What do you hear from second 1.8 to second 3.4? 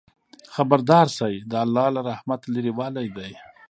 له رحمته لرېوالی دی.